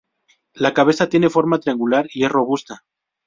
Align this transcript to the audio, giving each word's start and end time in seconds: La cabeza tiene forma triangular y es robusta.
La 0.55 0.73
cabeza 0.73 1.09
tiene 1.09 1.29
forma 1.29 1.59
triangular 1.59 2.07
y 2.11 2.25
es 2.25 2.31
robusta. 2.31 2.85